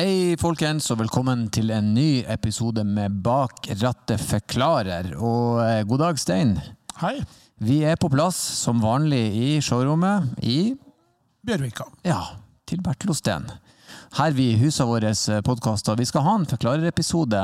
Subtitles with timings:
[0.00, 5.10] Hei, folkens, og velkommen til en ny episode med Bak rattet forklarer.
[5.18, 6.54] Og eh, god dag, Stein.
[7.02, 7.18] Hei,
[7.60, 10.72] Vi er på plass som vanlig i showrommet i
[11.44, 11.84] Bjørvika.
[12.08, 12.16] ja,
[12.64, 13.50] til Bertlosten.
[14.16, 15.12] Her vi huser våre
[15.44, 16.00] podkaster.
[16.00, 17.42] Vi skal ha en forklarerepisode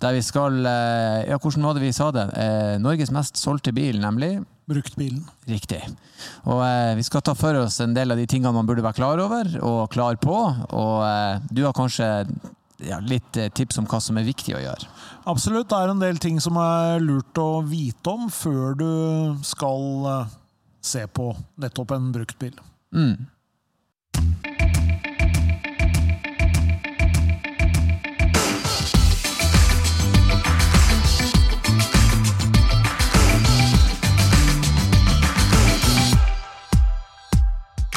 [0.00, 2.30] der vi skal eh, Ja, hvordan var det vi sa det?
[2.32, 4.38] Eh, Norges mest solgte bil, nemlig.
[4.70, 5.24] Bruktbilen.
[5.50, 5.80] Riktig.
[6.46, 9.00] Og eh, vi skal ta for oss en del av de tingene man burde være
[9.00, 10.38] klar over og klar på.
[10.70, 12.08] Og eh, du har kanskje
[12.86, 14.88] ja, litt eh, tips om hva som er viktig å gjøre.
[15.30, 18.90] Absolutt, det er en del ting som er lurt å vite om før du
[19.46, 20.38] skal eh,
[20.80, 22.56] se på nettopp en bruktbil.
[22.96, 23.28] Mm.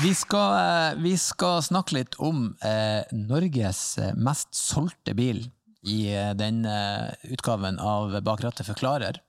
[0.03, 5.45] Vi skal, eh, vi skal snakke litt om eh, Norges eh, mest solgte bil
[5.87, 9.21] i eh, den eh, utgaven av Bak rattet forklarer.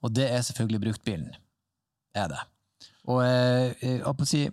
[0.00, 1.34] Og det er selvfølgelig bruktbilen.
[2.16, 2.40] Er det.
[3.12, 4.46] Og eh, si,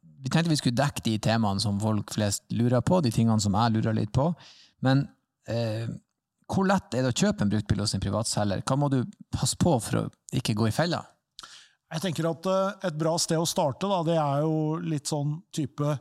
[0.00, 3.58] vi tenkte vi skulle dekke de temaene som folk flest lurer på, de tingene som
[3.58, 4.30] jeg lurer litt på.
[4.80, 5.10] Men
[6.48, 8.64] hvor lett er det å kjøpe en bruktbil hos en privatselger?
[8.64, 9.02] Hva må du
[9.34, 11.04] passe på for å ikke gå i fella?
[11.92, 15.38] Jeg tenker at eh, Et bra sted å starte da, det er jo litt sånn
[15.54, 15.96] type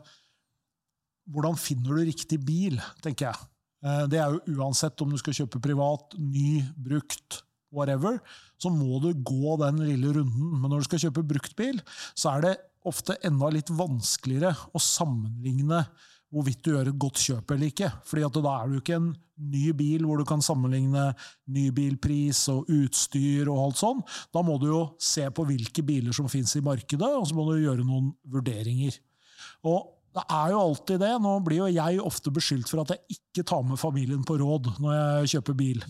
[1.32, 3.48] Hvordan finner du riktig bil, tenker jeg.
[3.86, 8.18] Eh, Det er jo uansett om du skal kjøpe privat, ny, brukt, whatever,
[8.60, 10.50] så må du gå den lille runden.
[10.60, 11.80] Men når du skal kjøpe bruktbil,
[12.18, 12.56] så er det
[12.88, 15.84] ofte enda litt vanskeligere å sammenligne
[16.32, 17.90] hvorvidt du gjør et godt kjøp eller ikke.
[18.08, 19.12] Fordi at da er du ikke en
[19.52, 21.10] ny bil hvor du kan sammenligne
[21.52, 24.04] ny bilpris og utstyr og alt sånn.
[24.34, 27.50] Da må du jo se på hvilke biler som finnes i markedet, og så må
[27.50, 28.96] du gjøre noen vurderinger.
[29.68, 31.12] Og det er jo alltid det.
[31.24, 34.68] Nå blir jo jeg ofte beskyldt for at jeg ikke tar med familien på råd
[34.84, 35.86] når jeg kjøper bil.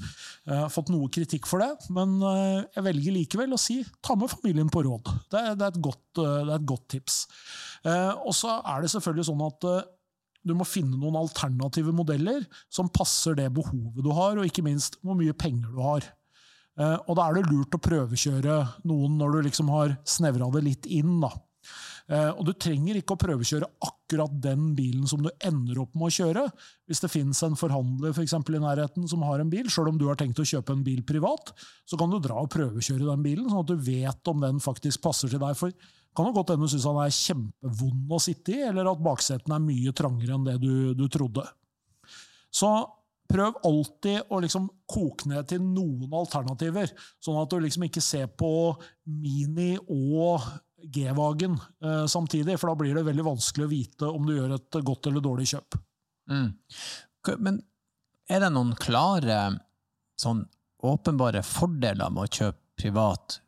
[0.45, 4.17] Jeg har fått noe kritikk for det, men eh, jeg velger likevel å si ta
[4.19, 5.09] med familien på råd.
[5.33, 7.17] Det er, et, godt, eh, det er et godt tips.
[7.81, 9.69] Eh, Og så er det selvfølgelig sånn at
[10.41, 15.01] du må finne noen alternative modeller som passer det behovet du har, og ikke minst
[15.01, 16.05] hvor mye penger du har.
[16.81, 18.55] Og da er det lurt å prøvekjøre
[18.89, 21.19] noen når du liksom har snevra det litt inn.
[21.21, 21.29] da.
[22.11, 26.09] Eh, Og du trenger ikke å prøvekjøre akkurat den bilen som du ender opp med
[26.09, 26.43] å kjøre.
[26.89, 29.99] Hvis det finnes en forhandler for eksempel, i nærheten som har en bil, sjøl om
[30.01, 31.53] du har tenkt å kjøpe en bil privat,
[31.87, 35.01] så kan du dra og prøvekjøre den bilen, sånn at du vet om den faktisk
[35.05, 35.55] passer til deg.
[35.55, 38.91] For det kan jo godt hende du syns han er kjempevond å sitte i, eller
[38.91, 41.45] at baksetene er mye trangere enn det du, du trodde.
[42.51, 42.67] Så
[43.31, 46.91] prøv alltid å liksom koke ned til noen alternativer,
[47.23, 48.51] sånn at du liksom ikke ser på
[49.07, 50.43] Mini og
[50.83, 54.79] G-Wagen eh, samtidig, for da blir det veldig vanskelig å vite om du gjør et
[54.85, 55.77] godt eller dårlig kjøp.
[56.31, 56.49] Mm.
[57.43, 57.61] Men
[58.31, 59.39] er det noen klare,
[60.19, 60.45] sånn
[60.81, 63.39] åpenbare fordeler med å kjøpe privat?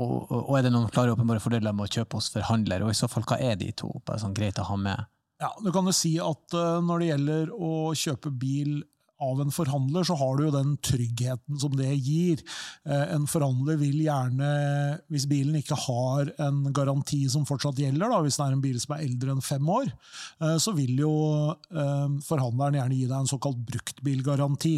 [0.00, 2.84] Og, og, og er det noen klare, åpenbare fordeler med å kjøpe hos forhandler?
[2.84, 3.90] Og i så fall, hva er de to?
[4.06, 5.04] Bare sånn greit å ha med.
[5.42, 8.80] Ja, Du kan jo si at uh, når det gjelder å kjøpe bil
[9.22, 12.42] av en forhandler, så har du jo den tryggheten som det gir.
[12.84, 14.48] Eh, En forhandler vil gjerne,
[15.12, 18.80] hvis bilen ikke har en garanti som fortsatt gjelder, da, hvis det er en bil
[18.82, 19.92] som er eldre enn fem år,
[20.42, 21.12] eh, så vil jo
[21.52, 24.76] eh, forhandleren gjerne gi deg en såkalt bruktbilgaranti.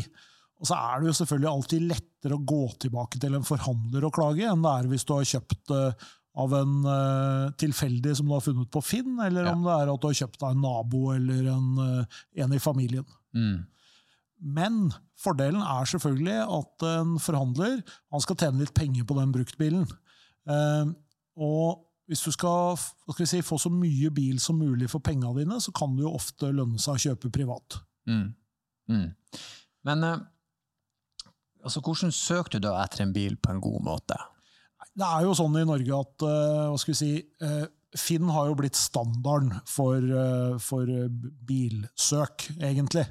[0.60, 4.14] Og så er det jo selvfølgelig alltid lettere å gå tilbake til en forhandler og
[4.16, 5.74] klage, enn det er hvis du har kjøpt
[6.44, 6.76] av en
[7.60, 9.52] tilfeldig som du har funnet på Finn, eller Ja.
[9.52, 12.06] om det er at du har kjøpt av en nabo eller en,
[12.42, 13.04] en i familien.
[13.34, 13.60] Mm.
[14.38, 17.80] Men fordelen er selvfølgelig at en forhandler
[18.12, 19.86] han skal tjene litt penger på den bruktbilen.
[20.50, 20.92] Eh,
[21.40, 25.32] og hvis du skal skal vi si, få så mye bil som mulig for pengene
[25.38, 27.78] dine, så kan det jo ofte lønne seg å kjøpe privat.
[28.10, 28.34] Mm.
[28.92, 29.08] Mm.
[29.88, 30.26] Men eh,
[31.64, 34.18] altså, hvordan søker du da etter en bil på en god måte?
[34.94, 37.12] Det er jo sånn i Norge at eh, hva skal vi si,
[37.42, 37.64] eh,
[37.98, 41.08] Finn har jo blitt standarden for, eh, for eh,
[41.46, 43.06] bilsøk, egentlig.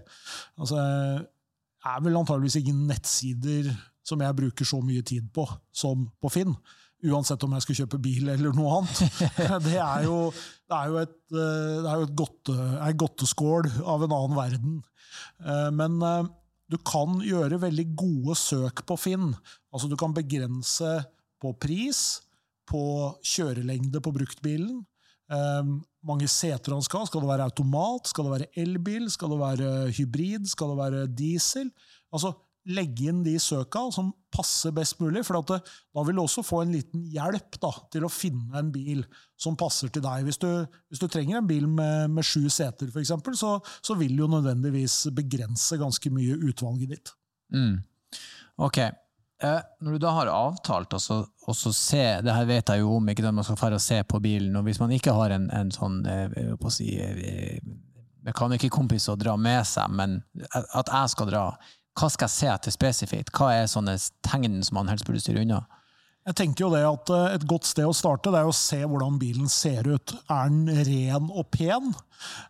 [0.59, 3.71] Altså, det er vel antageligvis ingen nettsider
[4.03, 5.45] som jeg bruker så mye tid på
[5.75, 6.55] som på Finn.
[7.03, 9.01] Uansett om jeg skal kjøpe bil eller noe annet.
[9.67, 10.29] Det er jo,
[10.71, 12.55] det er jo et, eh, det er jo et godte,
[12.87, 14.77] er godteskål av en annen verden.
[15.43, 16.29] Eh, Men eh,
[16.71, 19.33] du kan gjøre veldig gode søk på Finn.
[19.75, 20.93] Altså Du kan begrense
[21.43, 22.22] på pris,
[22.69, 22.83] på
[23.33, 24.81] kjørelengde på bruktbilen,
[25.31, 27.07] Um, mange seter han skal.
[27.07, 28.09] Skal det være automat?
[28.11, 29.05] Skal det være elbil?
[29.11, 30.49] Skal det være hybrid?
[30.51, 31.69] Skal det være diesel?
[32.13, 32.33] Altså,
[32.69, 35.23] legge inn de søka som passer best mulig.
[35.25, 35.61] For det,
[35.95, 39.05] da vil du også få en liten hjelp da, til å finne en bil
[39.39, 40.27] som passer til deg.
[40.27, 40.49] Hvis du,
[40.91, 45.05] hvis du trenger en bil med, med sju seter, f.eks., så, så vil jo nødvendigvis
[45.15, 47.15] begrense ganske mye utvalget ditt.
[47.55, 47.79] Mm.
[48.63, 48.83] Ok.
[49.43, 50.93] Eh, når du da har avtalt
[51.47, 53.83] og så se, det her vet jeg jo om, ikke at man skal fare og
[53.83, 56.93] se på bilen, og hvis man ikke har en, en sånn eh, på å si,
[57.03, 57.59] eh,
[58.23, 60.21] mekanikerkompis å dra med seg, men
[60.53, 61.45] at jeg skal dra,
[61.99, 63.33] hva skal jeg se etter spesifikt?
[63.35, 65.59] Hva er sånne tegn som man helst burde styre unna?
[66.23, 68.79] Jeg tenker jo det at eh, Et godt sted å starte det er å se
[68.79, 70.13] hvordan bilen ser ut.
[70.31, 71.91] Er den ren og pen?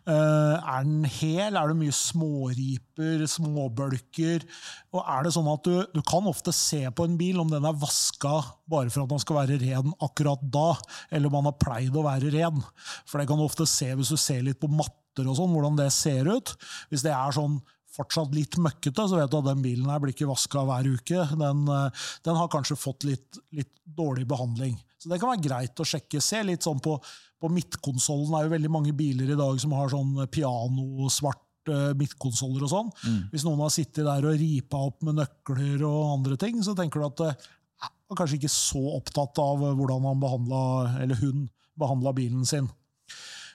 [0.06, 1.58] Eh, er den hel?
[1.58, 4.46] Er det mye småriper, småbølker?
[4.94, 7.66] Og er det sånn at du, du kan ofte se på en bil om den
[7.66, 8.36] er vaska
[8.70, 10.70] bare for at den skal være ren akkurat da,
[11.10, 12.62] eller om den har pleid å være ren.
[13.10, 15.82] For det kan du ofte se hvis du ser litt på matter og sånn, hvordan
[15.82, 16.54] det ser ut.
[16.92, 17.58] Hvis det er sånn
[17.94, 21.26] fortsatt litt møkkete, så vet du at den bilen her blir ikke vaska hver uke.
[21.38, 24.76] Den, eh, den, har kanskje fått litt, litt, dårlig behandling.
[24.98, 26.22] Så det kan være greit å sjekke.
[26.24, 26.96] Se litt sånn på,
[27.40, 28.34] på midtkonsollen.
[28.34, 32.94] Er jo veldig mange biler i dag som har sånn pianosvart uh, midtkonsoller og sånn.
[33.04, 33.18] Mm.
[33.32, 37.02] Hvis noen har sittet der og ripa opp med nøkler og andre ting, så tenker
[37.02, 37.52] du at uh,
[37.84, 40.62] er kanskje ikke så opptatt av hvordan han behandla,
[41.04, 41.46] eller hun
[41.80, 42.66] behandla bilen sin.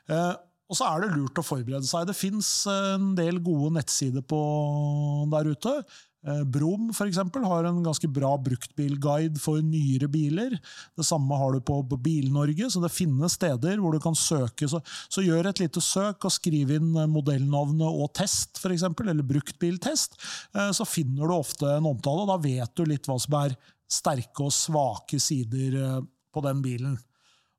[0.09, 0.37] Uh,
[0.69, 2.05] og så er det lurt å forberede seg.
[2.05, 4.21] Det fins en del gode nettsider
[5.33, 5.73] der ute.
[6.27, 10.53] Eh, Brum for eksempel, har en ganske bra bruktbilguide for nyere biler.
[10.97, 14.67] Det samme har du på, Bil-Norge, så det finnes steder hvor du kan søke.
[14.69, 19.25] Så, så gjør et lite søk og skriv inn modellnavnet og test, for eksempel, eller
[19.25, 20.19] bruktbiltest.
[20.53, 23.57] Eh, så finner du ofte en omtale, og da vet du litt hva som er
[23.89, 26.99] sterke og svake sider eh, på den bilen.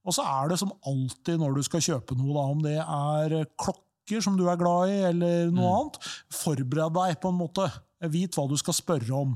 [0.06, 3.36] Og så er det som alltid når du skal kjøpe noe, da, om det er
[3.60, 5.76] klokker som du er glad i, eller noe mm.
[5.76, 7.68] annet, forbered deg på en måte.
[8.10, 9.34] Vit hva du skal spørre om.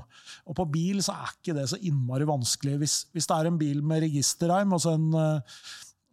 [0.48, 2.78] Og på bil så er ikke det så innmari vanskelig.
[2.80, 5.10] Hvis, hvis det er en bil med registerreim, altså en,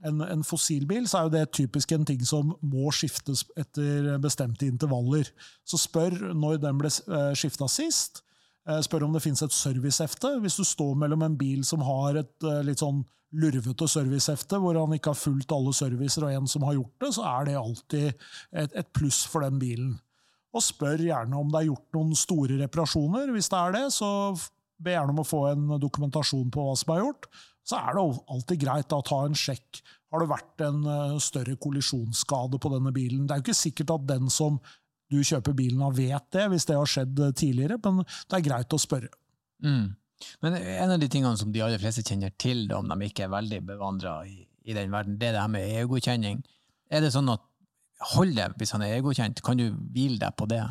[0.08, 4.68] en, en, fossilbil, så er jo det typisk en ting som må skiftes etter bestemte
[4.68, 5.32] intervaller.
[5.64, 8.20] Så spør når den ble eh, skifta sist.
[8.70, 10.36] Eh, spør om det finnes et servicehefte.
[10.44, 14.76] Hvis du står mellom en bil som har et eh, litt sånn lurvete servicehefte, hvor
[14.76, 17.60] han ikke har fulgt alle servicer, og en som har gjort det, så er det
[17.60, 19.94] alltid et, et pluss for den bilen.
[20.52, 23.32] Og spør gjerne om det er gjort noen store reparasjoner.
[23.32, 24.10] Hvis det er det, så
[24.82, 27.30] be gjerne om å få en dokumentasjon på hva som er gjort.
[27.68, 28.04] Så er det
[28.36, 29.80] alltid greit å ta en sjekk.
[30.12, 33.24] Har det vært en eh, større kollisjonsskade på denne bilen?
[33.26, 34.60] Det er jo ikke sikkert at den som
[35.12, 38.46] du kjøper bilen og vet det, hvis det har skjedd eh, tidligere, men det er
[38.46, 39.12] greit å spørre.
[39.66, 39.92] Mm.
[40.46, 43.34] Men en av de tingene som de aller fleste kjenner til, om de ikke er
[43.34, 46.44] veldig bevandra i, i, den verden, det er det her med EU-godkjenning.
[46.92, 47.44] Er det sånn at
[48.14, 49.42] hold det hvis han er EU-godkjent?
[49.46, 50.62] Kan du hvile deg på det?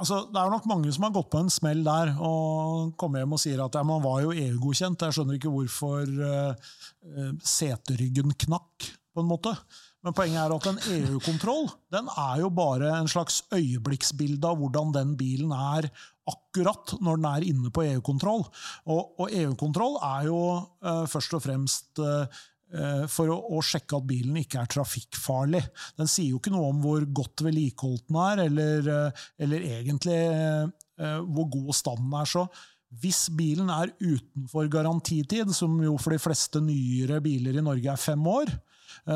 [0.00, 3.34] Altså, det er nok mange som har gått på en smell der og kommer hjem
[3.36, 5.02] og sier at ja, man var jo EU-godkjent.
[5.04, 9.52] Jeg skjønner ikke hvorfor uh, seteryggen knakk, på en måte.
[10.00, 14.94] Men poenget er at en EU-kontroll den er jo bare en slags øyeblikksbilde av hvordan
[14.96, 15.90] den bilen er
[16.30, 18.46] akkurat når den er inne på EU-kontroll.
[18.88, 22.24] Og, og EU-kontroll er jo uh, først og fremst uh,
[23.10, 25.62] for å, å, sjekke at bilen ikke er trafikkfarlig.
[25.98, 28.90] Den sier jo ikke noe om hvor godt vedlikeholdt den er, eller,
[29.42, 32.30] eller egentlig eh, hvor god standen er.
[32.30, 32.44] Så
[32.98, 38.00] hvis bilen er utenfor garantitid, som jo for de fleste nyere biler i Norge er
[38.00, 38.50] fem år,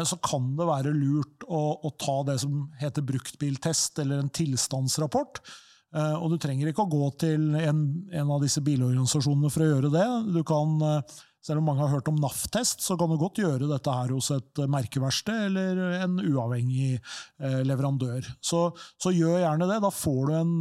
[0.06, 5.43] så kan det være lurt å, å ta det som heter bruktbiltest, eller en tilstandsrapport.
[5.94, 9.71] Eh, og du trenger ikke å gå til en, en, av disse bilorganisasjonene for å
[9.71, 10.07] gjøre det.
[10.35, 13.68] Du kan, eh, selv om mange har hørt om NAF-test, så kan du godt gjøre
[13.68, 18.24] dette her hos et merkeverksted eller en uavhengig eh, leverandør.
[18.40, 19.78] Så, så, gjør gjerne det.
[19.84, 20.54] Da får du en,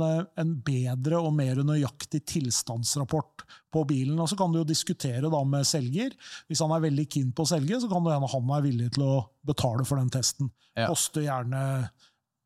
[0.43, 4.19] en, bedre og mer nøyaktig tilstandsrapport på bilen.
[4.19, 6.13] Og så kan du jo diskutere da med selger.
[6.51, 8.91] Hvis han er veldig keen på å selge, så kan det hende han er villig
[8.97, 10.51] til å betale for den testen.
[10.75, 10.91] Ja.
[10.91, 11.63] Koster gjerne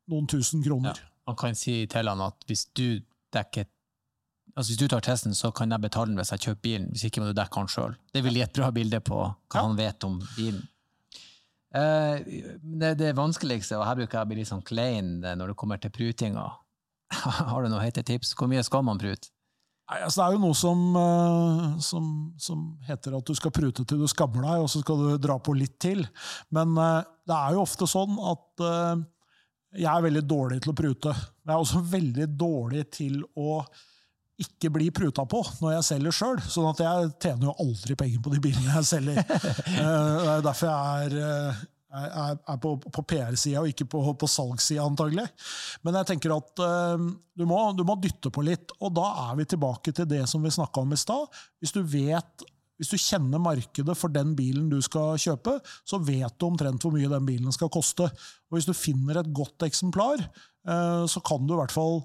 [0.08, 0.94] noen tusen kroner.
[0.94, 3.00] Ja man kan si til han at hvis du
[3.34, 3.68] dekker
[4.58, 6.90] altså hvis du tar testen, så kan jeg betale den hvis jeg kjøper bilen.
[6.90, 7.94] Hvis ikke må du dekke han sjøl.
[8.14, 9.62] Det vil gi et bra bilde på hva ja.
[9.62, 10.66] han vet om bilen.
[11.68, 12.16] Uh,
[12.80, 15.58] det, det, vanskeligste, og her bruker jeg å bli litt sånn klein eh, når det
[15.60, 16.46] kommer til prutinga.
[17.52, 18.32] Har du noe hete tips?
[18.36, 19.30] Hvor mye skal man prute?
[19.88, 22.08] Nei, altså Det er jo noe som, uh, som,
[22.40, 25.36] som, heter at du skal prute til du skammer deg, og så skal du dra
[25.40, 26.02] på litt til.
[26.56, 28.66] Men det er jo ofte sånn at
[29.76, 31.12] jeg er veldig dårlig til å prute.
[31.44, 33.60] Jeg er også veldig dårlig til å
[34.38, 36.38] ikke bli pruta på når jeg selger sjøl.
[36.46, 39.24] Sånn at jeg tjener jo aldri penger på de bilene jeg selger.
[39.78, 41.58] Eh, det er derfor jeg er, eh,
[41.98, 45.24] er, er på, på PR-sida og ikke på, på salgssida, antagelig.
[45.86, 47.04] Men jeg tenker at uh,
[47.38, 48.74] du, må, du, må, dytte på litt.
[48.82, 51.40] Og da er vi tilbake til det som vi snakka om i stad.
[51.62, 52.46] Hvis du vet
[52.78, 56.94] hvis du kjenner markedet for den bilen du skal kjøpe, så vet du omtrent hvor
[56.94, 58.06] mye den bilen skal koste.
[58.06, 60.22] Og hvis du finner et godt eksemplar,
[61.10, 62.04] så kan du i hvert fall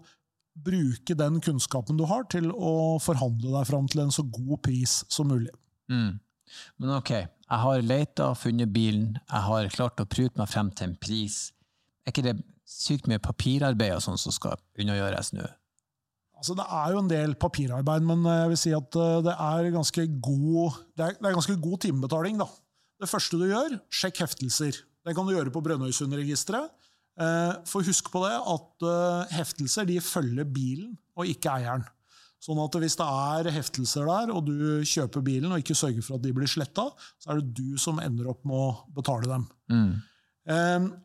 [0.53, 5.01] bruke den kunnskapen du har, til å forhandle deg fram til en så god pris
[5.12, 5.53] som mulig.
[5.91, 6.19] Mm.
[6.81, 10.91] Men ok, jeg har leita funnet bilen, jeg har klart å prute meg frem til
[10.91, 11.48] en pris.
[12.03, 12.38] Er ikke det
[12.69, 15.48] sykt mye papirarbeid og sånn som skal unnagjøres nå?
[16.43, 19.69] Altså, det er jo en del papirarbeid, men jeg vil si at eh, det er
[19.72, 22.41] ganske god, det er, det er ganske god timebetaling.
[22.41, 22.50] Da.
[23.00, 24.81] Det første du gjør, sjekk heftelser.
[25.03, 26.72] Det kan du gjøre på Brønnøysundregisteret.
[27.13, 31.84] Eh, for husk på det at eh, heftelser de følger bilen og ikke eieren.
[32.43, 36.17] Sånn at hvis det er heftelser der, og du kjøper bilen og ikke sørger for
[36.17, 36.89] at de blir sletta,
[37.22, 39.46] så er det du som ender opp med å betale dem.
[39.72, 39.93] Mm.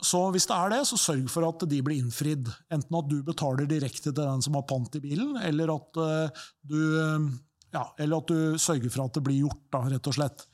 [0.02, 2.50] Så hvis det er det, så sørg for at de blir innfridd.
[2.74, 6.42] Enten at du betaler direkte til den som har pant i bilen, eller at eh,
[6.66, 6.80] du,
[7.70, 10.47] ja, eller at du sørger for at det blir gjort, da, rett og slett.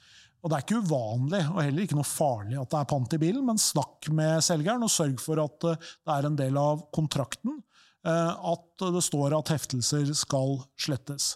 [0.44, 3.20] Og Det er ikke uvanlig og heller ikke noe farlig at det er pant i
[3.22, 6.84] bilen, men snakk med selgeren og sørg for at eh, det er en del av
[6.92, 7.62] kontrakten
[8.04, 11.34] Eh, at det står at heftelser skal slettes.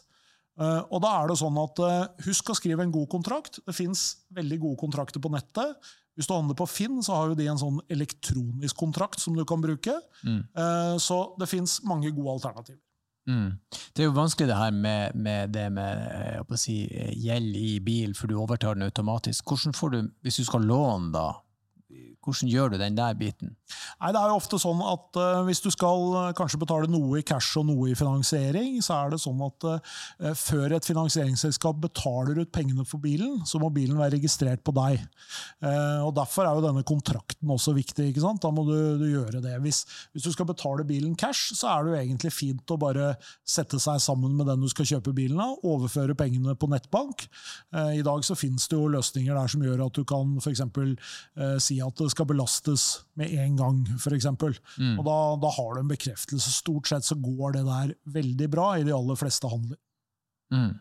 [0.60, 1.80] Eh, og da er det sånn at
[2.26, 3.60] Husk å skrive en god kontrakt.
[3.64, 5.78] Det fins veldig gode kontrakter på nettet.
[6.18, 9.44] Hvis du handler på Finn, så har jo de en sånn elektronisk kontrakt som du
[9.46, 9.92] kan bruke.
[10.26, 10.40] Mm.
[10.98, 12.80] Så det fins mange gode alternativer.
[13.28, 13.58] Mm.
[13.92, 16.80] Det er jo vanskelig det her med, med det med si,
[17.20, 19.44] gjeld i bil, for du overtar den automatisk.
[19.48, 21.26] Hvordan får du, Hvis du skal låne, da,
[22.28, 23.54] hvordan gjør du den der biten?
[23.98, 27.20] Nei, det er jo ofte sånn at uh, Hvis du skal uh, kanskje betale noe
[27.20, 31.80] i cash og noe i finansiering, så er det sånn at uh, før et finansieringsselskap
[31.82, 35.02] betaler ut pengene for bilen, så må bilen være registrert på deg.
[36.04, 38.08] og Derfor er jo denne kontrakten også viktig.
[38.10, 38.40] ikke sant?
[38.42, 39.54] Da må du, du gjøre det.
[39.62, 39.82] Hvis,
[40.12, 43.12] hvis, du skal betale bilen cash, så er det jo egentlig fint å bare
[43.46, 47.26] sette seg sammen med den du skal kjøpe bilen av, overføre pengene på nettbank.
[47.98, 50.64] I dag så finnes det jo løsninger der som gjør at du kan f.eks.
[51.38, 54.26] Uh, si at det skal belastes med en gang, f.eks.
[54.78, 54.96] Mm.
[54.98, 56.52] Og da, da, har du en bekreftelse.
[56.54, 59.78] Stort sett så går det der veldig bra i de aller fleste handler.
[60.54, 60.72] Mm.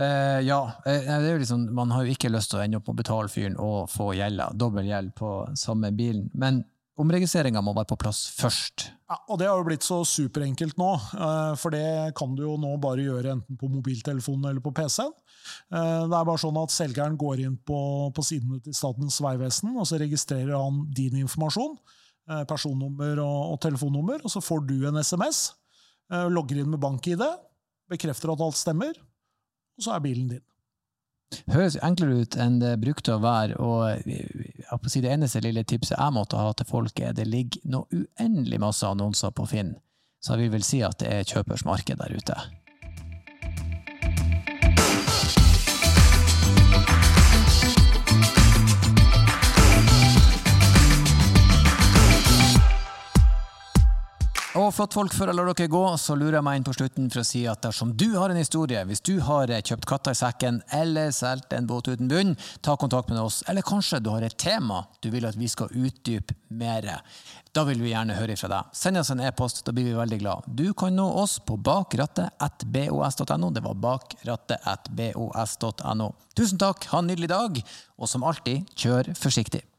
[0.00, 3.32] Eh, ja, liksom, man har jo ikke lyst til å ende opp med å betale
[3.32, 6.30] fyren og få gjelda, dobbel gjeld på samme bilen.
[6.32, 6.62] Men
[7.00, 8.90] omregistreringa må være på plass først.
[9.10, 12.52] Ja, og Det har jo blitt så superenkelt nå, eh, for det kan du jo
[12.62, 15.10] nå bare gjøre enten på mobiltelefonen eller på PC-en.
[15.74, 17.80] Eh, det er bare sånn at Selgeren går inn på,
[18.14, 21.74] på sidene til Statens vegvesen, og så registrerer han din informasjon,
[22.30, 25.48] eh, personnummer og, og telefonnummer, og så får du en SMS,
[26.10, 27.20] logger inn med bank-ID,
[27.90, 28.96] bekrefter at alt stemmer,
[29.78, 30.46] og så er bilen din
[31.50, 33.54] høres enklere ut enn det brukte å være.
[33.62, 34.02] og
[34.86, 38.60] si Det eneste lille tipset jeg måtte ha til folk, er det ligger noe uendelig
[38.60, 39.74] masse annonser på Finn.
[40.20, 42.36] Så jeg vil vel si at det er kjøpers marked der ute.
[54.58, 57.06] Og flott folk før jeg lar dere gå, så lurer jeg meg inn på slutten
[57.12, 60.18] for å si at dersom du har en historie, hvis du har kjøpt katta i
[60.18, 63.46] sekken eller solgt en båt uten bunn, ta kontakt med oss.
[63.46, 66.82] Eller kanskje du har et tema du vil at vi skal utdype mer.
[67.54, 68.64] Da vil vi gjerne høre fra deg.
[68.74, 70.42] Send oss en e-post, da blir vi veldig glad.
[70.50, 73.54] Du kan nå oss på bakrattet.bos.no.
[73.54, 76.10] Det var bakrattet.bos.no.
[76.34, 77.54] Tusen takk, ha en nydelig dag,
[78.02, 79.69] og som alltid, kjør forsiktig.